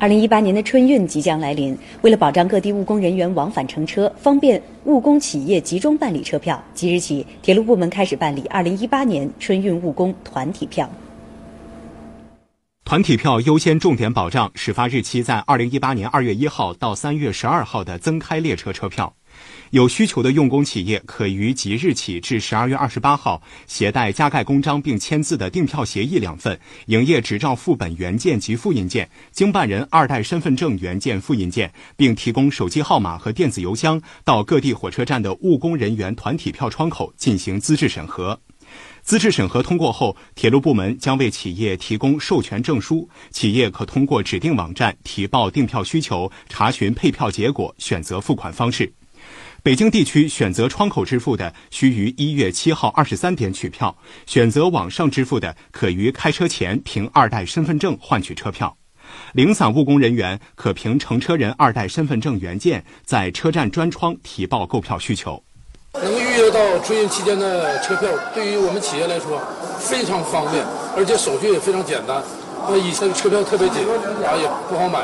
[0.00, 10.88] 二零一八年的春运即将来临，为了保障各地务工人员往返乘车，方便务工企业集中办理车票，即日起，铁路部门开始办理二零一八年春运务工团体票。
[12.90, 19.14] 团体票优先重点保障始发日期在二零一八年二月一号到三月十二号的增开列车车票。
[19.70, 38.40] 有需求的用工企业可于即日起至十二月二十八号，携带加盖公章并签字的订票协议两份、营业执照副本原件及复印件、经办人二代身份证原件复印件，并提供手机号码和电子邮箱，到各地火车站的务工人员团体票窗口进行资质审核。
[39.02, 48.92] 资质审核通过后，铁路部门将为企业提供授权证书，企业可通过指定网站提报订票需求，查询配票结果，选择付款方式。
[49.62, 53.94] 北京地区选择窗口支付的，需于一月七号二十三点取票；
[54.26, 58.76] 选择网上支付的，可于开车前凭二代身份证换取车票。
[59.34, 65.42] 零散务工人员可凭乘车人二代身份证原件，在车站专窗提报购票需求。
[65.94, 69.40] 能预约到春运期间的车票，对于我们企业来说
[69.78, 70.64] 非常方便，
[70.96, 72.22] 而且手续也非常简单。
[72.68, 73.82] 那以前车票特别紧，
[74.24, 75.00] 啊也不好买。